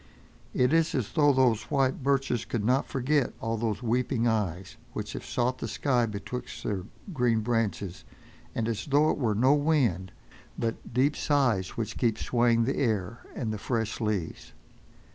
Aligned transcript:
It 0.55 0.73
is 0.73 0.95
as 0.95 1.11
though 1.11 1.31
those 1.31 1.65
white 1.69 2.01
birches 2.01 2.43
could 2.43 2.65
not 2.65 2.87
forget 2.87 3.35
all 3.39 3.55
those 3.55 3.83
weeping 3.83 4.25
eyes, 4.27 4.75
which 4.93 5.13
have 5.13 5.23
sought 5.23 5.59
the 5.59 5.67
sky 5.67 6.07
betwixt 6.07 6.63
their 6.63 6.85
green 7.13 7.41
branches, 7.41 8.03
and 8.55 8.67
as 8.67 8.87
though 8.87 9.11
it 9.11 9.19
were 9.19 9.35
no 9.35 9.53
wind, 9.53 10.11
but 10.57 10.91
deep 10.91 11.15
sighs 11.15 11.77
which 11.77 11.99
keep 11.99 12.17
swaying 12.17 12.63
the 12.63 12.77
air 12.77 13.19
and 13.35 13.53
the 13.53 13.59
fresh 13.59 14.01
leaves. 14.01 14.53